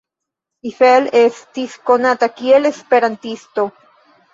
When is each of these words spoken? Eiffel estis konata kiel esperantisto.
Eiffel 0.69 1.11
estis 1.21 1.77
konata 1.91 2.33
kiel 2.41 2.75
esperantisto. 2.75 3.73